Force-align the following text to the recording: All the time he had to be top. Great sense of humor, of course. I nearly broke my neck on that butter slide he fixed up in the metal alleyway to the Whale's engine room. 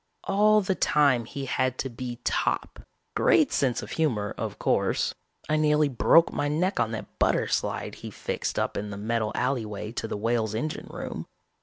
All 0.23 0.61
the 0.61 0.73
time 0.73 1.25
he 1.25 1.45
had 1.45 1.77
to 1.77 1.87
be 1.87 2.17
top. 2.23 2.79
Great 3.15 3.51
sense 3.51 3.83
of 3.83 3.91
humor, 3.91 4.33
of 4.35 4.57
course. 4.57 5.13
I 5.47 5.57
nearly 5.57 5.89
broke 5.89 6.33
my 6.33 6.47
neck 6.47 6.79
on 6.79 6.89
that 6.93 7.19
butter 7.19 7.47
slide 7.47 7.93
he 7.93 8.09
fixed 8.09 8.57
up 8.57 8.77
in 8.77 8.89
the 8.89 8.97
metal 8.97 9.31
alleyway 9.35 9.91
to 9.91 10.07
the 10.07 10.17
Whale's 10.17 10.55
engine 10.55 10.87
room. 10.89 11.27